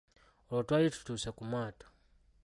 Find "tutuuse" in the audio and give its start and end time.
0.93-1.29